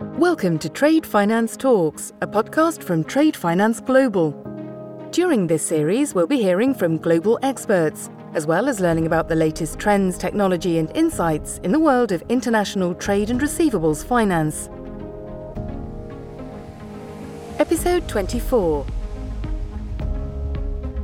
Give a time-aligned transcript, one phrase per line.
[0.00, 4.30] Welcome to Trade Finance Talks, a podcast from Trade Finance Global.
[5.10, 9.34] During this series, we'll be hearing from global experts, as well as learning about the
[9.34, 14.70] latest trends, technology, and insights in the world of international trade and receivables finance.
[17.58, 18.86] Episode 24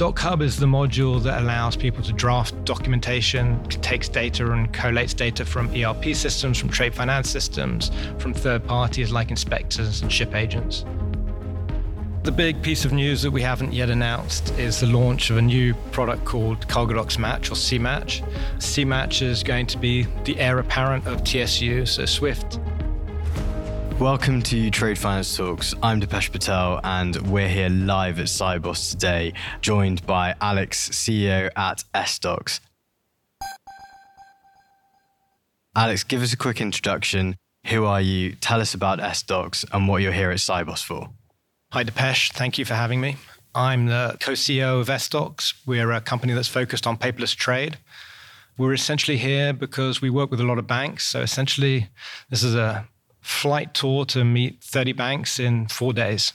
[0.00, 5.44] DocHub is the module that allows people to draft documentation, takes data and collates data
[5.44, 10.86] from ERP systems, from trade finance systems, from third parties like inspectors and ship agents.
[12.22, 15.42] The big piece of news that we haven't yet announced is the launch of a
[15.42, 18.26] new product called CargoDocs Match or CMatch.
[18.56, 22.58] CMatch is going to be the heir apparent of TSU, so Swift
[24.00, 25.74] Welcome to Trade Finance Talks.
[25.82, 31.84] I'm Deepesh Patel, and we're here live at Sibos today, joined by Alex, CEO at
[31.94, 32.60] essDOCS.
[35.76, 37.36] Alex, give us a quick introduction.
[37.66, 38.36] Who are you?
[38.36, 41.10] Tell us about essDOCS and what you're here at Sibos for.
[41.72, 42.32] Hi, Deepesh.
[42.32, 43.16] Thank you for having me.
[43.54, 45.66] I'm the co CEO of essDOCS.
[45.66, 47.76] We're a company that's focused on paperless trade.
[48.56, 51.06] We're essentially here because we work with a lot of banks.
[51.06, 51.90] So essentially,
[52.30, 52.88] this is a
[53.20, 56.32] flight tour to meet 30 banks in four days.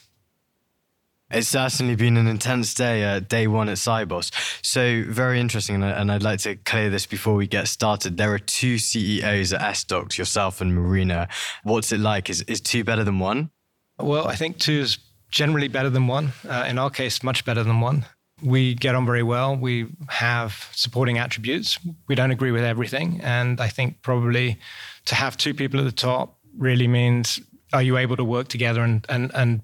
[1.28, 4.30] It's certainly been an intense day, uh, day one at Sibos.
[4.64, 5.82] So, very interesting.
[5.82, 8.16] And I'd like to clear this before we get started.
[8.16, 11.26] There are two CEOs at essDOCS, yourself and Marina.
[11.64, 12.30] What's it like?
[12.30, 13.50] Is, is two better than one?
[13.98, 14.98] Well, I think two is
[15.30, 16.32] generally better than one.
[16.48, 18.06] Uh, in our case, much better than one.
[18.42, 19.56] We get on very well.
[19.56, 21.78] We have supporting attributes.
[22.06, 23.20] We don't agree with everything.
[23.22, 24.58] And I think probably
[25.06, 27.40] to have two people at the top really means
[27.72, 29.60] are you able to work together and, and, and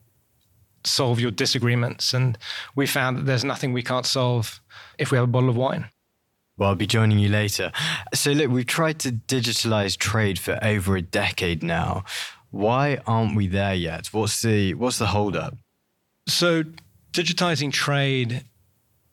[0.85, 2.15] solve your disagreements?
[2.15, 2.37] And
[2.75, 4.61] we found that there's nothing we can't solve
[4.99, 5.87] if we have a bottle of wine.
[6.59, 7.73] Well, I'll be joining you later.
[8.15, 12.05] So, look, we've tried to digitalize trade for over a decade now.
[12.51, 14.09] Why aren't we there yet?
[14.09, 15.57] What's the what's the holdup?
[16.29, 16.65] So,
[17.13, 18.45] digitizing trade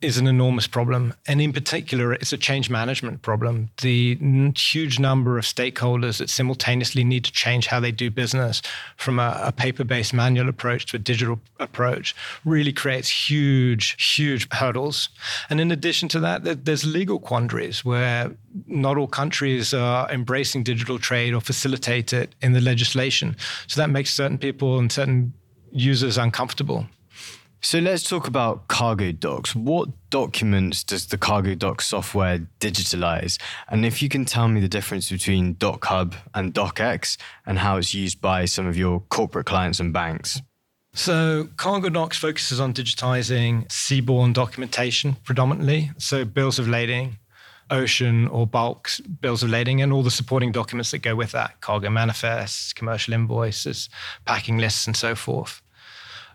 [0.01, 1.13] is an enormous problem.
[1.27, 3.69] And in particular, it's a change management problem.
[3.81, 4.17] The
[4.55, 8.61] huge number of stakeholders that simultaneously need to change how they do business
[8.95, 12.15] from a, a paper based manual approach to a digital approach
[12.45, 15.09] really creates huge, huge hurdles.
[15.49, 18.31] And in addition to that, there's legal quandaries where
[18.67, 23.35] not all countries are embracing digital trade or facilitate it in the legislation.
[23.67, 25.33] So that makes certain people and certain
[25.71, 26.87] users uncomfortable.
[27.61, 29.53] So let's talk about cargo docs.
[29.53, 33.37] What documents does the cargo doc software digitalize?
[33.67, 37.93] And if you can tell me the difference between DocHub and DocEx and how it's
[37.93, 40.41] used by some of your corporate clients and banks.
[40.93, 45.91] So, Cargo Docs focuses on digitizing seaborne documentation predominantly.
[45.97, 47.19] So, bills of lading,
[47.69, 48.89] ocean or bulk
[49.21, 53.13] bills of lading, and all the supporting documents that go with that cargo manifests, commercial
[53.13, 53.89] invoices,
[54.25, 55.61] packing lists, and so forth.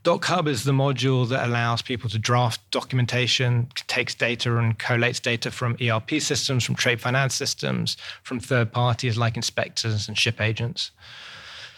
[0.05, 5.51] DocHub is the module that allows people to draft documentation, takes data and collates data
[5.51, 10.91] from ERP systems, from trade finance systems, from third parties like inspectors and ship agents.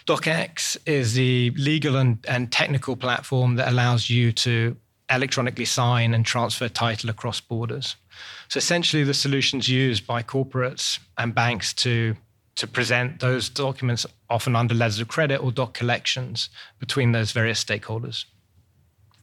[0.07, 4.77] DocEx is the legal and, and technical platform that allows you to
[5.09, 7.95] electronically sign and transfer title across borders.
[8.49, 12.17] So essentially, the solutions used by corporates and banks to
[12.57, 17.63] to present those documents often under letters of credit or doc collections between those various
[17.63, 18.25] stakeholders.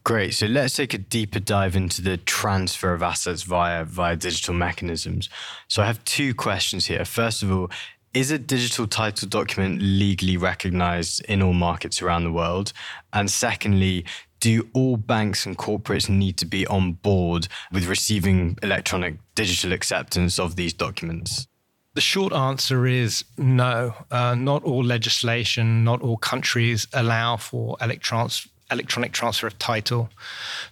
[0.04, 0.34] Great.
[0.34, 5.30] So let's take a deeper dive into the transfer of assets via via digital mechanisms.
[5.66, 7.04] So I have two questions here.
[7.06, 7.70] First of all,
[8.12, 12.72] is a digital title document legally recognized in all markets around the world?
[13.12, 14.04] And secondly,
[14.40, 20.38] do all banks and corporates need to be on board with receiving electronic digital acceptance
[20.38, 21.48] of these documents?
[21.94, 23.94] The short answer is no.
[24.10, 30.10] Uh, not all legislation, not all countries allow for electrons, electronic transfer of title.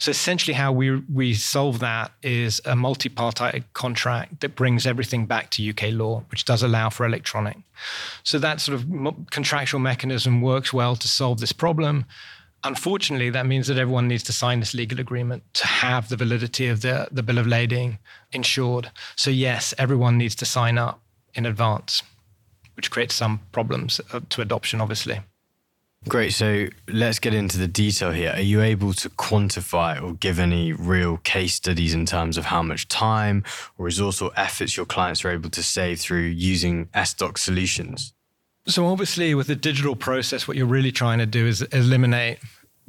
[0.00, 5.50] So essentially, how we we solve that is a multi-party contract that brings everything back
[5.50, 7.56] to UK law, which does allow for electronic.
[8.24, 8.86] So that sort of
[9.30, 12.04] contractual mechanism works well to solve this problem.
[12.64, 16.68] Unfortunately, that means that everyone needs to sign this legal agreement to have the validity
[16.68, 17.98] of the, the bill of lading
[18.32, 18.90] insured.
[19.16, 21.00] So yes, everyone needs to sign up
[21.34, 22.02] in advance,
[22.75, 25.20] which creates some problems uh, to adoption, obviously.
[26.08, 26.32] Great.
[26.32, 28.32] So let's get into the detail here.
[28.34, 32.61] Are you able to quantify or give any real case studies in terms of how
[32.61, 33.44] much time
[33.79, 38.12] or resource or efforts your clients are able to save through using SDoc solutions?
[38.67, 42.38] So, obviously, with the digital process, what you're really trying to do is eliminate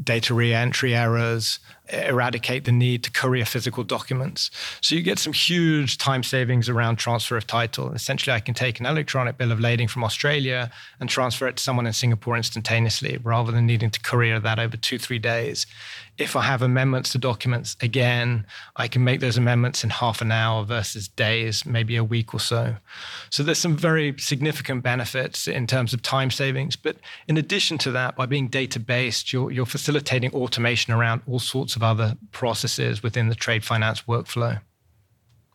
[0.03, 4.49] data re-entry errors, eradicate the need to courier physical documents.
[4.81, 7.91] So you get some huge time savings around transfer of title.
[7.91, 11.63] Essentially, I can take an electronic bill of lading from Australia and transfer it to
[11.63, 15.65] someone in Singapore instantaneously rather than needing to courier that over two, three days.
[16.17, 18.45] If I have amendments to documents, again,
[18.75, 22.39] I can make those amendments in half an hour versus days, maybe a week or
[22.39, 22.75] so.
[23.31, 26.75] So there's some very significant benefits in terms of time savings.
[26.75, 26.97] But
[27.27, 31.72] in addition to that, by being data based, you're, you're facilitating automation around all sorts
[31.75, 34.61] of other processes within the trade finance workflow.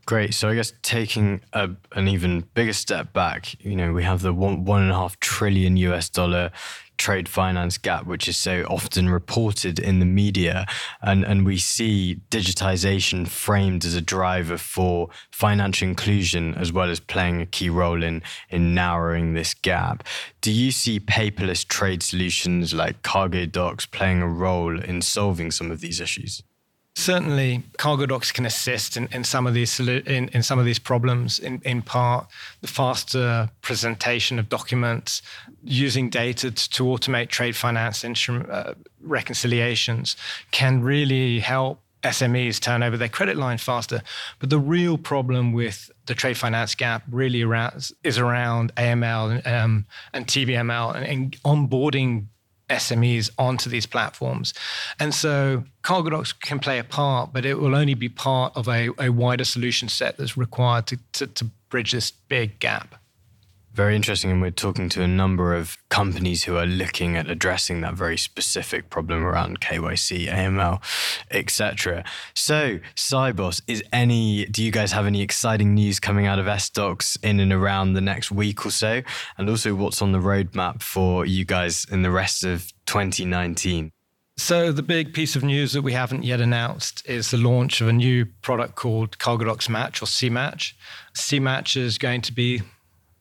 [0.06, 0.32] Great.
[0.32, 4.32] So I guess taking a, an even bigger step back, you know, we have the
[4.32, 6.50] one one and a half trillion US dollar
[6.98, 10.66] trade finance gap, which is so often reported in the media,
[11.00, 17.00] and and we see digitization framed as a driver for financial inclusion as well as
[17.00, 20.04] playing a key role in in narrowing this gap.
[20.40, 25.70] Do you see paperless trade solutions like cargo docs playing a role in solving some
[25.70, 26.42] of these issues?
[26.98, 30.80] Certainly, cargo docs can assist in, in some of these in, in some of these
[30.80, 31.38] problems.
[31.38, 32.26] In, in part,
[32.60, 35.22] the faster presentation of documents,
[35.62, 40.16] using data to, to automate trade finance instrument, uh, reconciliations,
[40.50, 44.02] can really help SMEs turn over their credit line faster.
[44.40, 49.86] But the real problem with the trade finance gap really around, is around AML um,
[50.12, 52.26] and TBML and, and onboarding
[52.68, 54.54] SMEs onto these platforms.
[55.00, 58.68] And so cargo docs can play a part, but it will only be part of
[58.68, 62.94] a, a wider solution set that's required to, to, to bridge this big gap.
[63.78, 64.32] Very interesting.
[64.32, 68.18] And we're talking to a number of companies who are looking at addressing that very
[68.18, 70.82] specific problem around KYC, AML,
[71.30, 72.02] etc.
[72.34, 77.22] So, Sibos, is any do you guys have any exciting news coming out of essDOCS
[77.22, 79.02] in and around the next week or so?
[79.36, 83.92] And also what's on the roadmap for you guys in the rest of 2019?
[84.38, 87.86] So the big piece of news that we haven't yet announced is the launch of
[87.86, 90.72] a new product called CargoDocs Match or CMatch.
[91.14, 92.62] CMatch is going to be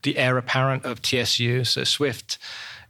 [0.03, 1.63] the heir apparent of TSU.
[1.63, 2.37] So Swift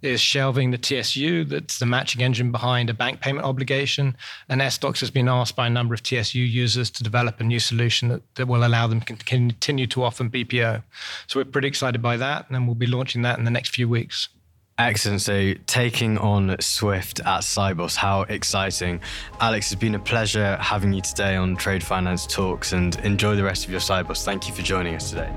[0.02, 4.16] is shelving the TSU, that's the matching engine behind a bank payment obligation.
[4.48, 7.60] And essDOCS has been asked by a number of TSU users to develop a new
[7.60, 10.84] solution that, that will allow them to continue to offer BPO.
[11.28, 13.90] So we're pretty excited by that, and we'll be launching that in the next few
[13.90, 14.30] weeks.
[14.80, 15.22] Excellent.
[15.22, 19.00] So taking on Swift at Sibos, how exciting.
[19.40, 23.44] Alex, it's been a pleasure having you today on Trade Finance Talks and enjoy the
[23.44, 24.24] rest of your Sibos.
[24.24, 25.34] Thank you for joining us today.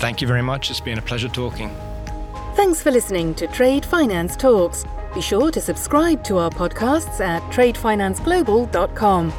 [0.00, 0.70] Thank you very much.
[0.70, 1.70] It's been a pleasure talking.
[2.54, 4.86] Thanks for listening to Trade Finance Talks.
[5.14, 9.30] Be sure to subscribe to our podcasts at tradefinanceglobal.com.